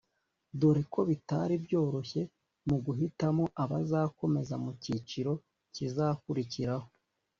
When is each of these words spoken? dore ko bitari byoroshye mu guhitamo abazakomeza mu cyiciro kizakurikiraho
dore 0.59 0.81
ko 0.93 0.99
bitari 1.09 1.55
byoroshye 1.65 2.21
mu 2.67 2.77
guhitamo 2.85 3.43
abazakomeza 3.63 4.55
mu 4.63 4.71
cyiciro 4.81 5.33
kizakurikiraho 5.73 6.87